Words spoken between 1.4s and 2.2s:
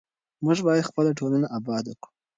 اباده کړو.